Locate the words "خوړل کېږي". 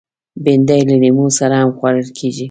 1.77-2.39